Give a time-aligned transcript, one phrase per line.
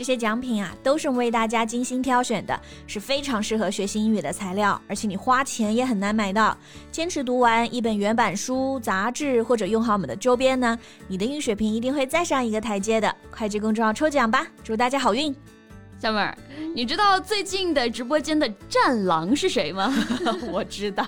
[0.00, 6.56] 这些奖品啊，都是为大家精心挑选的，是非常适合学习英语的材料，而且你花钱也很难买到。
[6.90, 13.14] 坚持读完一本原版书、杂志，或者用好我们的周边呢，你的英语水平一定会再上一个台阶的。
[13.30, 15.36] 快去公众号抽奖吧，祝大家好运！
[16.00, 16.34] 小妹儿，
[16.74, 19.92] 你知道最近的直播间的战狼是谁吗？
[20.50, 21.04] 我知道，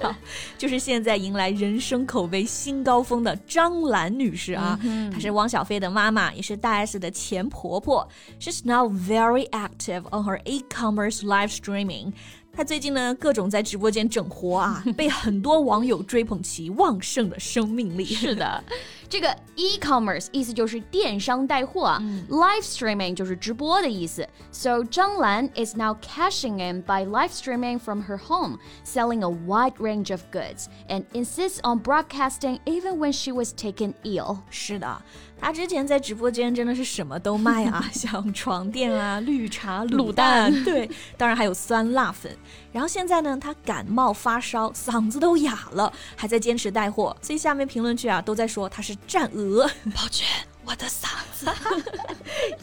[0.58, 4.78] 就是现在迎来人生口碑新高峰的张兰女士啊。
[5.10, 8.06] 她是汪小菲的妈妈，也是大 S 的前婆婆。
[8.38, 12.12] She's now very active on her e-commerce live streaming.
[12.54, 18.04] 她最近呢，各种在直播间整活啊， 被很多网友追捧其旺盛的生命力。
[18.04, 18.62] 是的，
[19.11, 24.27] 这个 e-commerce 意思就是电商带货啊、嗯、，live streaming 就是直播的意思。
[24.51, 30.11] So 张兰 is now cashing in by live streaming from her home, selling a wide range
[30.11, 34.39] of goods, and insists on broadcasting even when she was taken ill.
[34.49, 35.01] 是的。
[35.39, 42.35] 他之前在直播间真的是什么都卖啊，像床垫啊、绿茶、卤蛋，对，当然还有酸辣粉。
[42.71, 49.69] 然后现在呢，他感冒发烧，嗓子都哑了，还在坚持带货，所以下面评论区啊都在说他是 战鹅。
[49.93, 50.25] 宝娟。
[50.69, 51.45] 我的嗓子。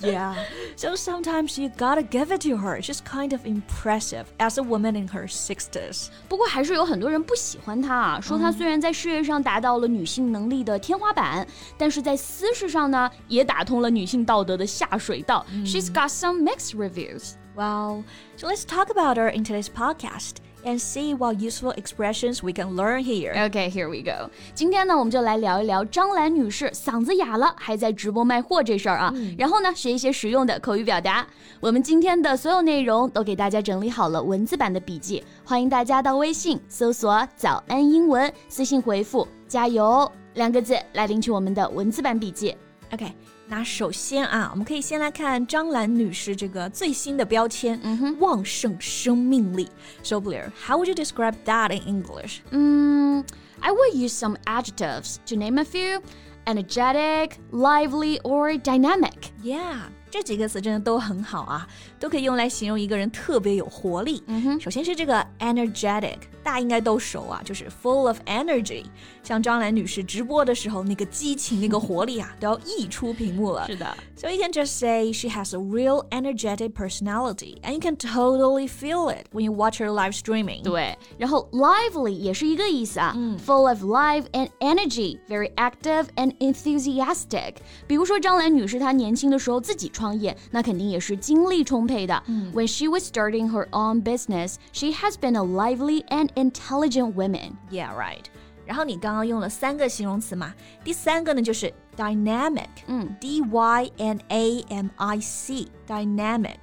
[0.02, 0.34] yeah,
[0.76, 2.78] so sometimes you gotta give it to her.
[2.82, 6.08] She's kind of impressive as a woman in her sixties.
[6.28, 15.46] 不过还是有很多人不喜欢她啊，说她虽然在事业上达到了女性能力的天花板，但是在私事上呢，也打通了女性道德的下水道。
[15.64, 17.36] She's got some mixed reviews.
[17.56, 18.04] Well,
[18.36, 22.75] so let's talk about her in today's podcast And see what useful expressions we can
[22.75, 23.33] learn here.
[23.49, 24.29] Okay, here we go.
[24.53, 29.11] 今天呢，我们就来聊一聊张兰女士嗓子哑了还在直播卖货这事儿啊。
[29.15, 31.25] 嗯、然后呢，学一些实用的口语表达。
[31.59, 42.55] 我们今天的所有内容都给大家整理好了文字版的笔记，欢迎大家到微信搜索“早安英文”，私信回复“加油”两个字来领取我们的文字版笔记。
[42.92, 43.12] OK。
[43.46, 49.68] 那首先啊，我们可以先来看张兰女士这个最新的标签——嗯哼，旺盛生命力。
[50.02, 52.40] So Blair, how would you describe that in English?
[52.50, 53.26] Mm,
[53.60, 56.00] I would use some adjectives to name a few:
[56.46, 59.32] energetic, lively, or dynamic.
[59.42, 59.90] Yeah.
[60.10, 61.66] 这几个词真的都很好啊，
[61.98, 64.22] 都可以用来形容一个人特别有活力。
[64.26, 68.84] 嗯哼，首先是这个 energetic，大家应该都熟啊，就是 full of energy。
[69.24, 73.66] 像张兰女士直播的时候，那个激情、那个活力啊，都要溢出屏幕了。
[73.66, 79.10] 是的，So you can just say she has a real energetic personality, and you can totally feel
[79.10, 80.62] it when you watch her live streaming.
[80.62, 87.54] 对，然后 lively 也是一个意思啊、嗯、，full of life and energy, very active and enthusiastic。
[87.88, 92.22] 比如说张兰女士，她年轻的时候自己 创业，那肯定也是精力充沛的。
[92.26, 97.52] 嗯、When she was starting her own business, she has been a lively and intelligent woman.
[97.70, 98.24] Yeah, right.
[98.66, 106.56] 然后你刚刚用了三个形容词嘛，第三个呢就是 dynamic，嗯，d y n a m i c，dynamic，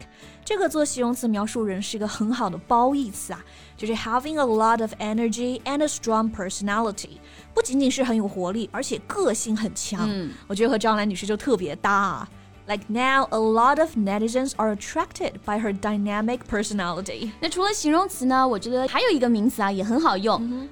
[0.43, 3.45] 这个做形容词描述人是一个很好的褒义词啊，
[3.77, 7.19] 就是 having a lot of energy and a strong personality，
[7.53, 10.09] 不仅仅是很有活力，而且个性很强。
[10.09, 12.29] 嗯，我觉得和张兰女士就特别搭啊。
[12.67, 17.31] Like now, a lot of netizens are attracted by her dynamic personality.
[17.41, 20.69] 那除了形容词呢，我觉得还有一个名词啊也很好用、mm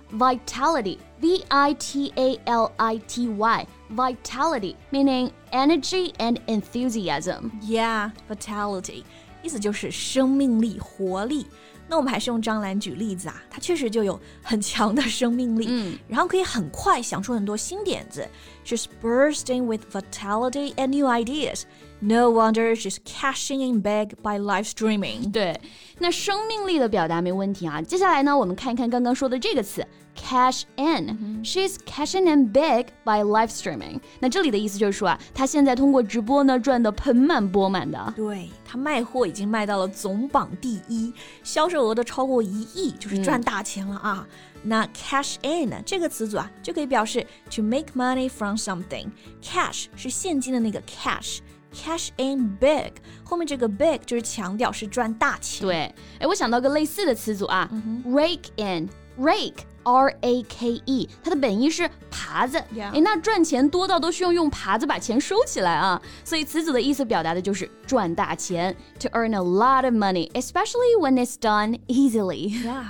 [1.14, 7.52] hmm.，vitality，v i t a l i t y，vitality meaning energy and enthusiasm.
[7.62, 9.04] Yeah, vitality
[9.44, 11.48] 意思就是生命力、活力。
[11.92, 18.28] 那我们还是用张兰举例子啊，她确实就有很强的生命力，嗯，然后可以很快想出很多新点子。
[18.64, 21.64] She's bursting with vitality and new ideas.
[22.00, 25.31] No wonder she's cashing in big by live streaming.
[25.31, 25.59] 对，
[25.99, 27.81] 那生命力的表达没问题啊。
[27.81, 31.43] 接下来呢，我们看一看刚刚说的这个词 cash in.
[31.43, 34.00] She's cashing in big by live streaming.
[34.20, 38.12] 那这里的意思就是说啊，她现在通过直播呢赚得盆满钵满的。
[38.14, 41.11] 对，她卖货已经卖到了总榜第一，
[41.43, 44.26] 销售额都超过一亿，就是赚大钱了啊。
[44.62, 49.06] 那 cash in 这个词组啊，就可以表示 to make money from something。
[49.43, 51.38] cash 是现金的那个 cash。
[51.74, 52.94] Cash in big，
[53.24, 55.68] 后面这个 big 就是强调是赚大钱。
[55.68, 62.57] 对，哎，我想到个类似的词组啊、嗯、，rake in，rake R A K E，它的本意是耙子。
[62.80, 72.86] 哎，那赚钱多到都需要用耙子把钱收起来啊，所以词组的意思表达的就是赚大钱，to earn a lot of money，especially when it's done easily。Yeah.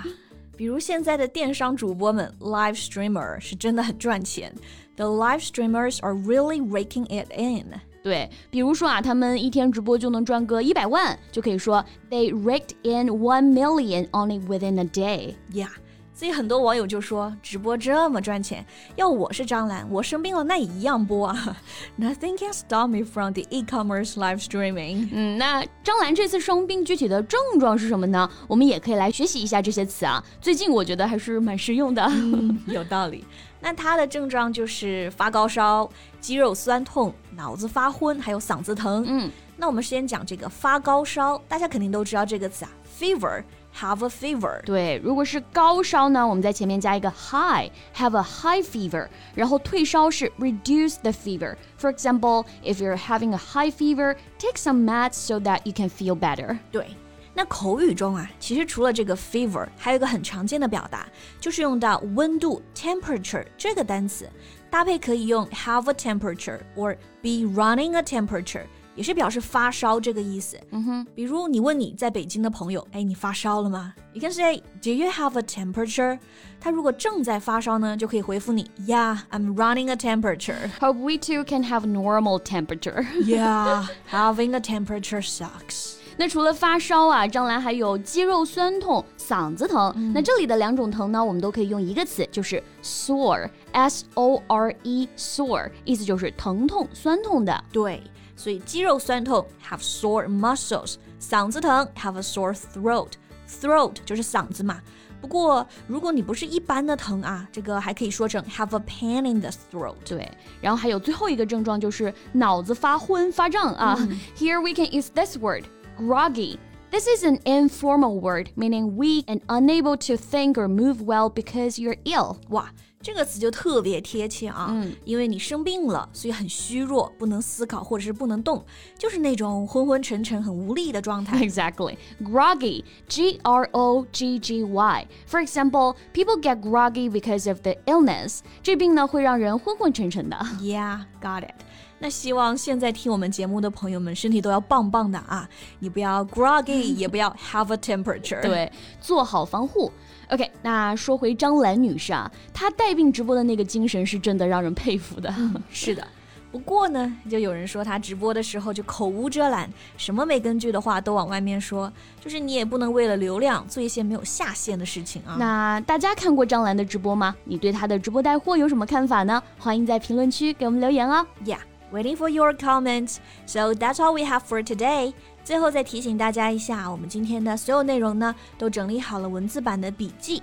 [0.56, 4.53] 比如现在的电商主播们，live streamer 是真的很赚钱。
[4.95, 7.79] The live streamers are really raking it in。
[8.04, 15.34] 对，比如说啊，他们一天直播就能赚个一百万，就可以说 They raked in one million only within a day。
[15.50, 15.70] Yeah。
[16.16, 18.64] 所以很多网友就说，直播这么赚钱，
[18.94, 21.56] 要我是张兰，我生病了那也一样播啊。
[21.99, 25.08] Nothing can stop me from the e-commerce live streaming。
[25.11, 28.31] 嗯，那张兰这次生病具体的症状是什么呢？
[28.46, 30.22] 我们也可以来学习一下这些词啊。
[30.40, 32.08] 最近我觉得还是蛮实用的。
[32.69, 33.25] 有道理。
[33.60, 35.90] 那她的症状就是发高烧、
[36.20, 39.05] 肌肉酸痛、脑子发昏，还有嗓子疼。
[39.08, 43.43] 嗯，那我们先讲这个发高烧，大家肯定都知道这个词啊，fever。
[43.75, 44.61] have a fever。
[44.63, 49.07] 对，如果是高烧呢，我们在前面加一个 high，have a high fever。
[49.35, 55.61] 然后退烧是 reduce the fever。For example, if you're having a high fever, take some meds so that
[55.63, 56.57] you can feel better。
[56.71, 56.88] 对。
[57.35, 61.07] 那口语中啊，其实除了这个 fever，还有一个很常见的表达，
[61.39, 64.29] 就是用到温度 temperature 这个单词，
[64.69, 68.63] 搭配可以用 have a temperature or be running a temperature。
[68.95, 70.59] 也是表示发烧这个意思。
[70.71, 73.94] 嗯哼，比如你问你在北京的朋友，哎，你发烧了吗？
[74.13, 76.19] You can say, Do you have a temperature？
[76.59, 80.69] 他如果正在发烧呢，就可以回复你，Yeah, I'm running a temperature.
[80.79, 83.06] Hope we too can have normal temperature.
[83.23, 85.94] Yeah, having a temperature sucks.
[86.17, 90.11] 那除了发烧啊，张兰还有肌肉酸痛、嗓子疼。
[90.13, 97.63] 那这里的两种疼呢，我们都可以用一个词，就是 sore，s o r e，sore，意思就是疼痛、酸痛的。
[97.71, 98.03] 对。
[98.35, 104.81] 所以肌肉酸痛 have sore muscles，嗓子疼 have a sore throat，throat 就是嗓子嘛。
[105.21, 109.95] 不过如果你不是一般的疼啊，这个还可以说成 have a pain in the throat。
[110.06, 113.97] 对，然后还有最后一个症状就是脑子发昏发胀啊。
[114.00, 115.65] 嗯、Here we can use this word
[116.00, 121.77] groggy。This is an informal word meaning weak and unable to think or move well because
[121.79, 122.38] you're ill.
[122.50, 122.71] 哇，
[123.04, 128.64] 这个词就特别贴切啊，嗯，因为你生病了，所以很虚弱，不能思考或者是不能动，
[128.96, 131.38] 就是那种昏昏沉沉、很无力的状态。
[131.46, 135.06] Exactly, groggy, G R O G G Y.
[135.28, 138.38] For example, people get groggy because of the illness.
[138.62, 140.36] 这病呢会让人昏昏沉沉的。
[140.62, 141.52] Yeah, got it.
[142.00, 145.48] 那希望现在听我们节目的朋友们身体都要棒棒的啊！
[145.78, 148.42] 你不要 groggy， 也不要 have a temperature。
[148.42, 149.90] 对，做好防护。
[150.30, 155.35] OK，那说回张兰女士啊，她带病直播的那个精神是真的让人佩服的。
[155.69, 156.06] 是的，
[156.52, 165.35] 不过呢，就有人说他直播的时候就口无遮拦，什么没根据的话都往外面说，就是你也不能为了流量做一些没有下限的事情啊。
[165.41, 167.35] 那大家看过张兰的直播吗？
[167.43, 169.43] 你对她的直播带货有什么看法呢？
[169.58, 171.26] 欢迎在评论区给我们留言哦。
[171.44, 171.58] Yeah。
[171.93, 173.17] Waiting for your comments.
[173.46, 175.12] So that's all we have for today.
[175.44, 180.43] 最后再提醒大家一下，我们今天的所有内容呢，都整理好了文字版的笔记，